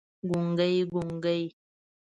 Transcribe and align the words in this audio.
ګونګي، 0.29 0.75
ګونګي 0.91 1.41